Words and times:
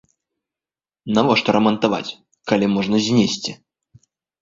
Навошта 1.17 1.49
рамантаваць, 1.57 2.15
калі 2.53 2.65
можна 2.75 2.97
знесці? 3.11 3.51